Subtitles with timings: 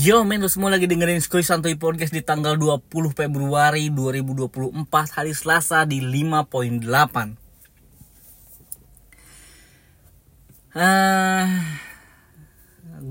[0.00, 5.84] Yo men, semua lagi dengerin Skoy Santuy Podcast di tanggal 20 Februari 2024 Hari Selasa
[5.84, 6.88] di 5.8
[10.72, 11.44] uh,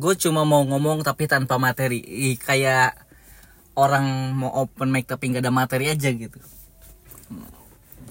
[0.01, 2.01] Gue cuma mau ngomong tapi tanpa materi.
[2.01, 2.97] Ih, Kayak
[3.77, 6.41] orang mau open mic tapi nggak ada materi aja gitu.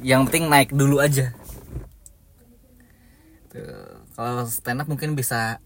[0.06, 1.34] Yang penting naik dulu aja.
[4.14, 5.58] Kalau stand up mungkin bisa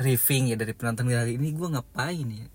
[0.00, 2.46] riffing ya dari penonton kali ini gue ngapain ya?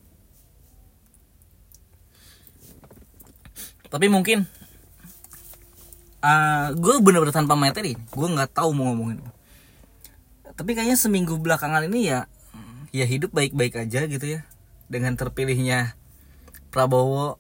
[3.88, 4.44] Tapi mungkin
[6.23, 9.23] uh, gue bener-bener tanpa materi gue nggak tahu mau ngomongin
[10.58, 12.26] tapi kayaknya seminggu belakangan ini ya
[12.90, 14.41] ya hidup baik-baik aja gitu ya.
[14.90, 15.94] Dengan terpilihnya
[16.74, 17.38] Prabowo.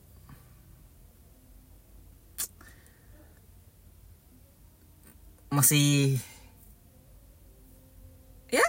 [5.49, 6.21] Masih
[8.51, 8.63] ya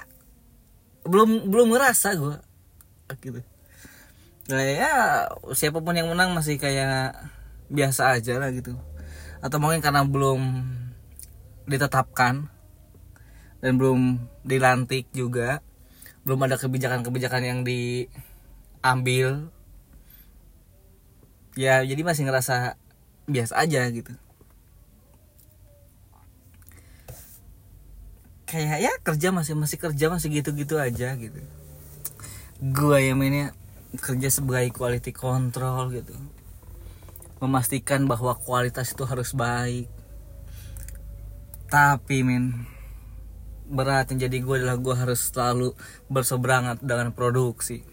[1.09, 2.37] belum belum ngerasa gue
[3.25, 3.41] gitu.
[4.48, 4.92] Nah, ya
[5.56, 7.17] siapa pun yang menang masih kayak
[7.73, 8.77] biasa aja lah gitu.
[9.41, 10.64] Atau mungkin karena belum
[11.69, 12.48] ditetapkan
[13.61, 15.61] dan belum dilantik juga
[16.23, 19.48] belum ada kebijakan-kebijakan yang diambil
[21.59, 22.79] ya jadi masih ngerasa
[23.29, 24.12] biasa aja gitu
[28.49, 31.37] kayak ya kerja masih masih kerja masih gitu-gitu aja gitu.
[32.65, 33.53] Gue yang mainnya
[34.01, 36.17] kerja sebagai quality control gitu.
[37.45, 39.93] Memastikan bahwa kualitas itu harus baik.
[41.69, 42.65] Tapi men
[43.69, 45.77] berat yang jadi gue adalah gue harus selalu
[46.09, 47.85] berseberangan dengan produksi.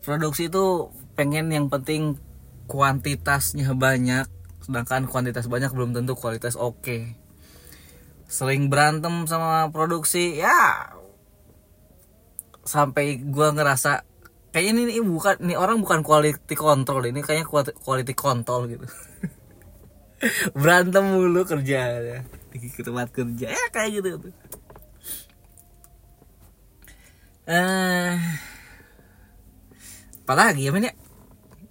[0.00, 0.88] Produksi itu
[1.20, 2.16] pengen yang penting
[2.64, 4.24] kuantitasnya banyak
[4.64, 6.80] sedangkan kuantitas banyak belum tentu kualitas oke.
[6.80, 7.19] okay
[8.30, 10.94] sering berantem sama produksi ya.
[12.62, 14.06] Sampai gua ngerasa
[14.54, 18.86] kayaknya ini, ini bukan ini orang bukan quality control ini kayaknya quality control gitu.
[20.60, 24.34] Berantem mulu kerja ya di tempat kerja ya kayak gitu tuh
[27.50, 28.18] eh
[30.22, 30.94] apalagi ya men ya?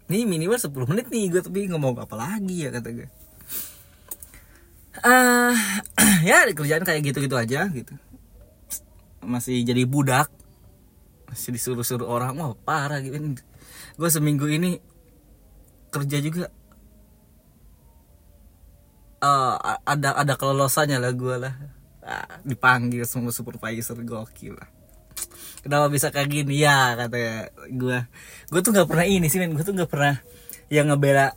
[0.10, 3.08] Ini minimal 10 menit nih gue tapi ngomong apa lagi ya kata gue
[5.06, 5.56] uh,
[6.28, 7.94] ya kerjaan kayak gitu-gitu aja gitu.
[9.24, 10.32] Masih jadi budak.
[11.30, 12.36] Masih disuruh-suruh orang.
[12.40, 13.38] Wah parah gitu.
[14.00, 14.80] Gue seminggu ini
[15.92, 16.48] kerja juga.
[19.20, 21.54] Uh, ada ada kelolosannya lah gue lah.
[22.00, 24.70] Uh, dipanggil semua supervisor gokil lah.
[25.60, 26.64] Kenapa bisa kayak gini?
[26.64, 27.98] Ya kata gue
[28.48, 29.52] gue tuh nggak pernah ini sih men.
[29.52, 30.16] Gue tuh nggak pernah
[30.72, 31.36] yang ngebela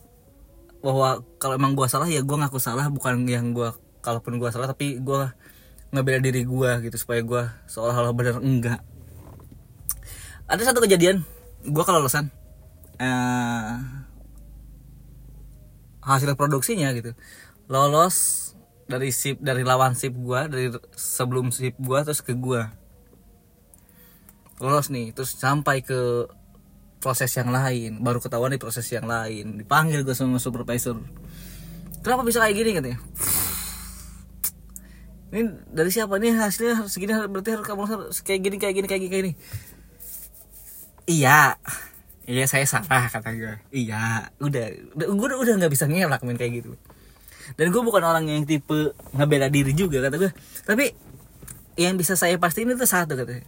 [0.79, 2.87] bahwa kalau emang gue salah ya gue ngaku salah.
[2.87, 5.31] Bukan yang gue kalaupun gue salah tapi gue
[5.95, 8.81] ngebela diri gue gitu supaya gue seolah-olah benar enggak.
[10.51, 11.23] Ada satu kejadian
[11.63, 12.29] gue kelolosan.
[12.99, 13.79] Uh,
[16.03, 17.15] hasil produksinya gitu.
[17.71, 18.51] Lolos
[18.91, 20.67] dari sip dari lawan sip gue dari
[20.99, 22.61] sebelum sip gue terus ke gue
[24.59, 26.27] lolos nih terus sampai ke
[26.99, 28.03] proses yang lain.
[28.03, 29.61] Baru ketahuan di proses yang lain.
[29.61, 30.99] Dipanggil gue sama supervisor.
[32.03, 32.99] Kenapa bisa kayak gini katanya
[35.33, 36.21] ini dari siapa?
[36.21, 39.33] Nih hasilnya harus segini berarti harus kamu harus kayak gini kayak gini kayak gini
[41.09, 41.59] iya.
[42.23, 44.31] Iya saya salah kata gue iya.
[44.39, 46.79] Udah udah gue udah nggak bisa ngelak main kayak gitu.
[47.59, 50.31] Dan gue bukan orang yang tipe ngebela diri juga kata gue
[50.63, 50.95] tapi
[51.75, 53.43] yang bisa saya pastiin itu satu katanya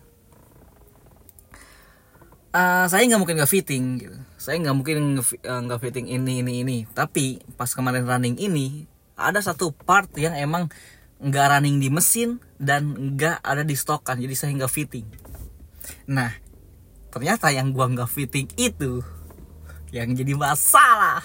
[2.54, 4.16] uh, saya nggak mungkin nggak fitting gitu.
[4.38, 4.96] Saya nggak mungkin
[5.42, 6.76] nggak uh, fitting ini ini ini.
[6.86, 8.86] Tapi pas kemarin running ini
[9.18, 10.70] ada satu part yang emang
[11.24, 15.08] nggak running di mesin dan nggak ada di stokan jadi saya nggak fitting.
[16.12, 16.28] Nah
[17.08, 19.00] ternyata yang gua nggak fitting itu
[19.88, 21.24] yang jadi masalah.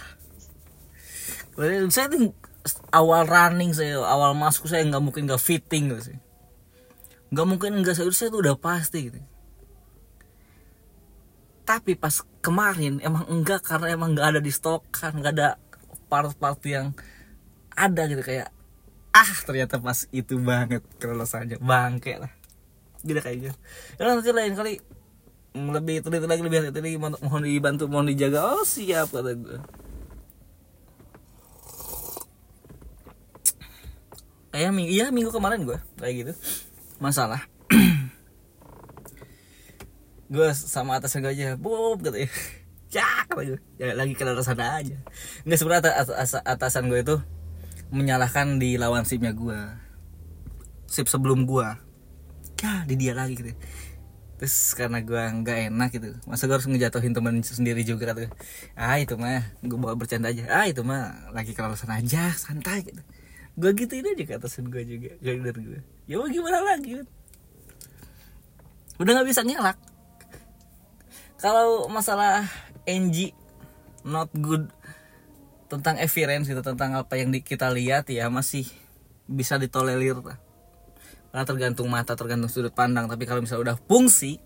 [1.91, 2.31] Saya tuh
[2.95, 6.17] awal running saya awal masuk saya nggak mungkin nggak fitting gitu sih?
[7.35, 9.19] Nggak mungkin nggak saya tuh udah pasti gitu.
[11.67, 15.59] Tapi pas kemarin emang enggak karena emang nggak ada di stok kan nggak ada
[16.09, 16.95] part-part yang
[17.75, 18.49] ada gitu kayak
[19.09, 22.31] ah ternyata pas itu banget kelolosannya bangke lah.
[23.01, 23.55] Tidak kayak gitu.
[23.97, 24.73] Ya nanti lain kali
[25.57, 28.53] lebih teliti lagi lebih hati-hati mohon dibantu mohon dijaga.
[28.53, 29.59] Oh siap kata gue
[34.49, 36.33] kayak minggu iya minggu kemarin gue kayak gitu.
[36.99, 37.47] Masalah.
[40.29, 42.29] Gue sama atas gue aja bob katanya
[42.93, 44.97] ya kata gue ya lagi ke atasan aja.
[45.41, 47.17] Nggak sebenarnya atas, atasan gue itu
[47.89, 49.57] menyalahkan di lawan sipnya gue
[50.89, 51.67] sip sebelum gue
[52.59, 53.53] ya di dia lagi gitu.
[54.39, 58.29] Terus karena gue nggak enak gitu masa gue harus ngejatuhin temen sendiri juga gue.
[58.79, 60.47] ah itu mah gue bawa bercanda aja.
[60.47, 63.01] Ah itu mah lagi kelolosan aja santai gitu.
[63.59, 67.03] Gue gituin aja ke atasan gue juga dari gue ya mau gimana lagi?
[68.99, 69.77] Udah nggak bisa ngelak.
[71.39, 72.43] Kalau masalah
[72.83, 73.31] NG
[74.03, 74.67] not good
[75.69, 78.65] tentang evidence itu tentang apa yang di, kita lihat ya masih
[79.29, 80.17] bisa ditolerir.
[81.29, 83.05] Karena tergantung mata tergantung sudut pandang.
[83.05, 84.41] Tapi kalau misalnya udah fungsi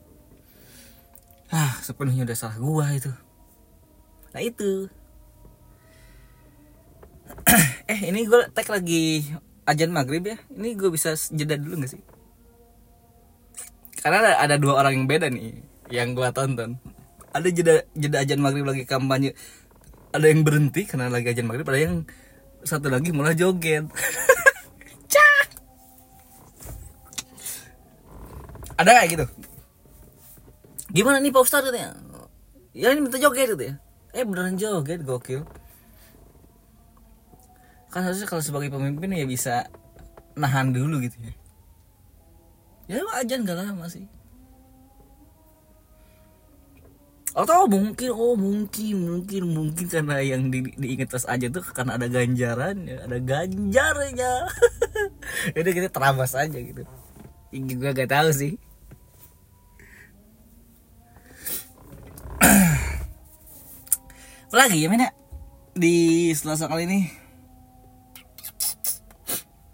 [1.54, 3.12] ah sepenuhnya udah salah gua itu.
[4.36, 4.92] Nah itu.
[7.84, 9.28] Eh ini gue tag lagi
[9.68, 10.38] ajan maghrib ya.
[10.56, 12.04] Ini gue bisa jeda dulu gak sih?
[14.00, 15.60] Karena ada, ada dua orang yang beda nih
[15.92, 16.80] yang gue tonton.
[17.36, 19.36] Ada jeda jeda ajan maghrib lagi kampanye
[20.14, 21.96] ada yang berhenti karena lagi ajan maghrib ada yang
[22.64, 23.90] satu lagi mulai joget.
[28.74, 29.26] Ada kayak gitu.
[30.98, 31.94] Gimana nih Pak Ustadz katanya?
[32.74, 33.78] Ya ini minta joget gitu ya
[34.14, 35.42] eh beneran joget gokil.
[37.90, 39.66] Kan harusnya kalau sebagai pemimpin ya bisa
[40.38, 41.34] nahan dulu gitu ya.
[42.90, 44.06] Ya aja nggak lama sih
[47.34, 52.06] atau mungkin oh mungkin mungkin mungkin karena yang di, diingat pas aja tuh karena ada
[52.06, 54.34] ganjaran ya ada ganjarnya.
[55.58, 56.86] Jadi kita terabas aja gitu.
[57.50, 58.54] Ini gue gak tahu sih.
[64.54, 65.10] Lagi ya mana
[65.74, 67.02] di selasa kali ini.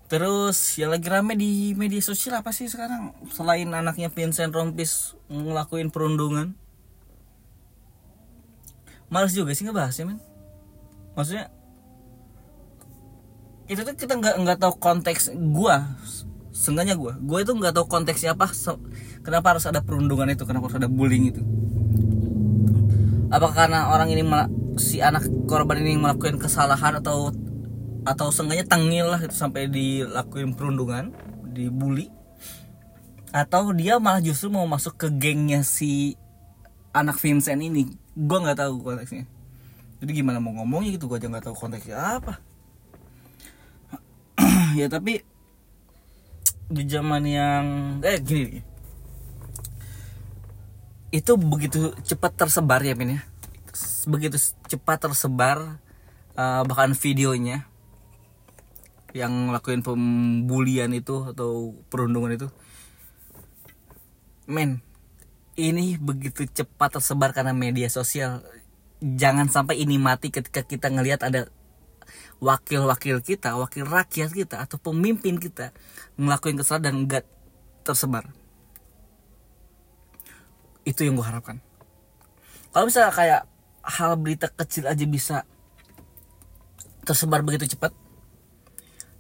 [0.08, 3.12] Terus yang lagi rame di media sosial apa sih sekarang?
[3.36, 6.56] Selain anaknya Vincent Rompis ngelakuin perundungan
[9.10, 10.22] males juga sih ngebahas ya men.
[11.18, 11.46] Maksudnya
[13.70, 15.98] itu tuh kita nggak nggak tahu konteks gua
[16.50, 17.18] sengaja gua.
[17.22, 18.82] Gua itu nggak tahu konteksnya apa so,
[19.22, 21.42] kenapa harus ada perundungan itu kenapa harus ada bullying itu.
[23.30, 24.26] Apakah karena orang ini
[24.82, 27.30] si anak korban ini melakukan kesalahan atau
[28.08, 31.14] atau sengaja tengil lah itu sampai dilakuin perundungan
[31.46, 32.10] dibully?
[33.30, 36.18] Atau dia malah justru mau masuk ke gengnya si
[36.90, 37.86] anak Vincent ini
[38.20, 39.24] gue nggak tahu konteksnya.
[40.04, 42.44] Jadi gimana mau ngomongnya gitu gue aja nggak tahu konteksnya apa.
[44.80, 45.24] Ya tapi
[46.70, 47.66] di zaman yang
[48.06, 48.62] eh gini
[51.10, 53.22] itu begitu cepat tersebar ya Min ya.
[54.06, 54.38] Begitu
[54.70, 55.82] cepat tersebar
[56.38, 57.66] uh, bahkan videonya
[59.18, 62.48] yang ngelakuin pembulian itu atau perundungan itu.
[64.46, 64.86] Men
[65.60, 68.40] ini begitu cepat tersebar karena media sosial.
[69.04, 71.52] Jangan sampai ini mati ketika kita ngelihat ada
[72.40, 75.76] wakil-wakil kita wakil rakyat kita atau pemimpin kita
[76.16, 77.26] ngelakuin kesalahan dan enggak
[77.84, 78.32] tersebar.
[80.88, 81.60] Itu yang gue harapkan.
[82.72, 83.42] Kalau misalnya kayak
[83.84, 85.38] hal berita kecil aja bisa
[87.04, 87.90] tersebar begitu cepat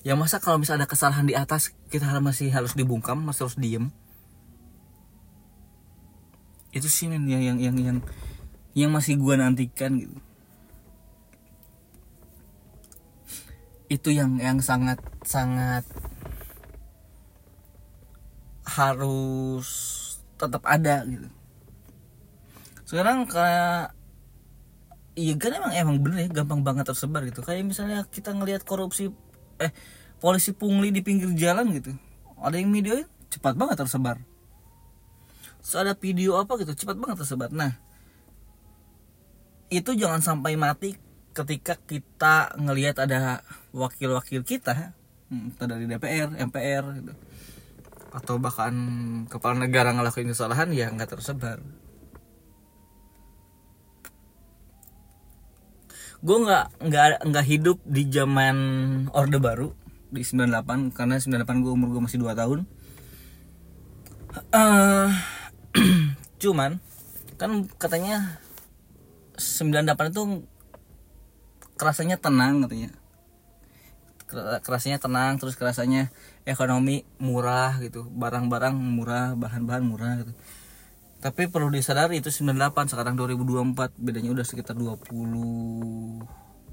[0.05, 3.85] ya masa kalau misalnya ada kesalahan di atas kita masih harus dibungkam masih harus diem
[6.69, 7.97] itu sih men yang yang yang yang,
[8.77, 10.17] yang masih gue nantikan gitu.
[13.89, 15.81] Itu yang yang sangat sangat
[18.69, 19.67] harus
[20.37, 21.27] tetap ada gitu.
[22.85, 23.97] Sekarang kayak
[25.17, 27.41] iya kan emang emang bener ya gampang banget tersebar gitu.
[27.41, 29.09] Kayak misalnya kita ngelihat korupsi
[29.57, 29.73] eh
[30.21, 31.97] polisi pungli di pinggir jalan gitu.
[32.37, 33.01] Ada yang video
[33.33, 34.21] cepat banget tersebar
[35.59, 37.75] so ada video apa gitu cepat banget tersebar nah
[39.69, 40.97] itu jangan sampai mati
[41.31, 44.97] ketika kita ngelihat ada wakil-wakil kita
[45.29, 47.13] hmm, entah dari DPR, MPR gitu
[48.09, 48.73] atau bahkan
[49.29, 51.61] kepala negara ngelakuin kesalahan ya nggak tersebar.
[56.19, 58.57] Gue nggak nggak nggak hidup di zaman
[59.15, 59.71] orde baru
[60.09, 62.59] di 98 karena 98 gue umur gue masih 2 tahun.
[64.53, 65.09] Uh,
[66.39, 66.79] cuman
[67.35, 68.39] kan katanya
[69.39, 70.23] 98 itu
[71.79, 72.91] kerasanya tenang katanya.
[74.61, 76.11] Kerasanya tenang terus kerasanya
[76.43, 78.03] ekonomi murah gitu.
[78.11, 80.35] Barang-barang murah bahan-bahan murah gitu.
[81.19, 86.23] Tapi perlu disadari itu 98 sekarang 2024 bedanya udah sekitar 20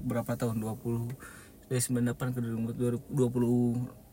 [0.07, 0.63] berapa tahun?
[0.63, 4.07] 20 dari 98 ke 2020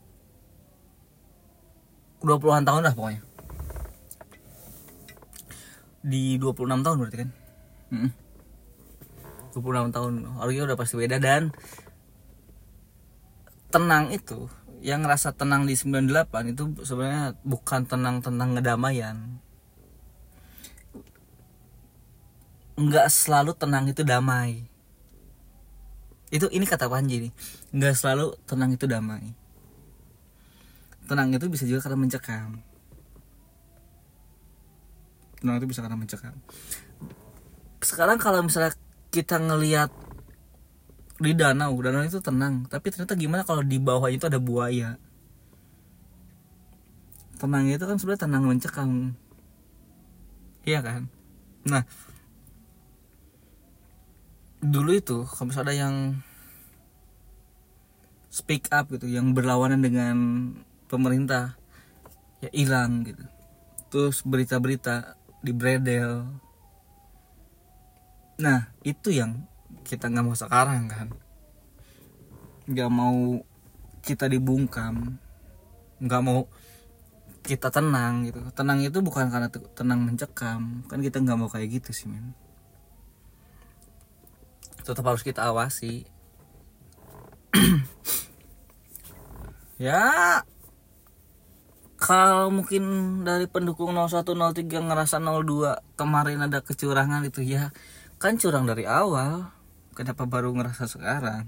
[2.25, 3.21] 20-an tahun lah pokoknya
[6.05, 7.29] di 26 tahun berarti kan?
[7.89, 8.11] Mm
[9.55, 10.13] 26 tahun.
[10.35, 11.17] Harusnya udah pasti beda.
[11.17, 11.55] Dan
[13.71, 14.51] tenang itu
[14.83, 19.39] yang ngerasa tenang di 98 itu sebenarnya bukan tenang tentang ngedamaian
[22.75, 24.67] nggak selalu tenang itu damai.
[26.27, 27.31] Itu ini kata Panji nih.
[27.71, 29.31] Nggak selalu tenang itu damai.
[31.07, 32.59] Tenang itu bisa juga karena mencekam
[35.45, 36.33] tenang itu bisa karena mencekam.
[37.85, 38.73] Sekarang kalau misalnya
[39.13, 39.93] kita ngelihat
[41.21, 42.65] di danau danau itu tenang.
[42.65, 44.97] Tapi ternyata gimana kalau di bawah itu ada buaya?
[47.37, 49.13] Tenang itu kan sebenarnya tenang mencekam.
[50.65, 51.13] Iya kan?
[51.69, 51.85] Nah
[54.65, 55.95] dulu itu kalau misalnya ada yang
[58.33, 60.15] speak up gitu yang berlawanan dengan
[60.89, 61.53] pemerintah
[62.41, 63.23] ya hilang gitu.
[63.93, 66.25] Terus berita-berita di bredel.
[68.41, 69.45] Nah itu yang
[69.85, 71.07] kita nggak mau sekarang kan?
[72.65, 73.45] Nggak mau
[74.01, 75.21] kita dibungkam.
[76.01, 76.49] Nggak mau
[77.45, 78.41] kita tenang gitu.
[78.57, 80.81] Tenang itu bukan karena tenang mencekam.
[80.89, 82.33] Kan kita nggak mau kayak gitu sih men.
[84.81, 86.09] Tetap harus kita awasi.
[89.75, 90.39] Ya
[91.95, 92.83] kalau mungkin
[93.23, 97.71] dari pendukung 0103 ngerasa 02 kemarin ada kecurangan itu ya
[98.19, 99.51] kan curang dari awal.
[99.95, 101.47] Kenapa baru ngerasa sekarang?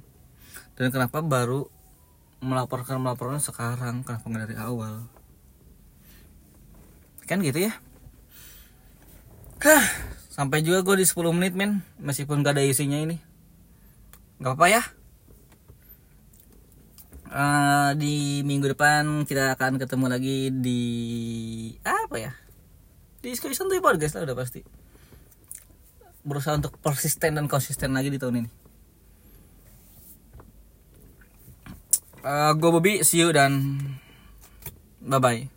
[0.79, 1.67] Dan kenapa baru
[2.39, 4.07] melaporkan melaporkan sekarang?
[4.07, 5.11] Kenapa nggak dari awal?
[7.27, 7.75] Kan gitu ya.
[9.59, 9.83] Hah,
[10.31, 11.83] sampai juga gue di 10 menit men.
[11.99, 13.19] Meskipun gak ada isinya ini.
[14.39, 14.83] Nggak apa-apa ya
[17.37, 20.81] uh, di minggu depan kita akan ketemu lagi di
[21.85, 22.31] apa ya?
[23.21, 24.61] Di diskusi santuy podcast lah udah pasti.
[26.25, 28.49] Berusaha untuk persisten dan konsisten lagi di tahun ini.
[32.27, 33.79] Uh, gue Bobby see you dan
[34.99, 35.56] bye bye